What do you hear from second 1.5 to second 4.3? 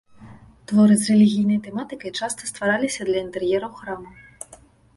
тэматыкай часта ствараліся для інтэр'ераў храмаў.